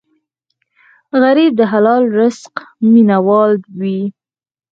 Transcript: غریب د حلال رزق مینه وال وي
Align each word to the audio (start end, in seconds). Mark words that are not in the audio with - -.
غریب 1.21 1.51
د 1.59 1.61
حلال 1.71 2.03
رزق 2.19 2.53
مینه 2.91 3.17
وال 3.27 3.53
وي 3.79 4.01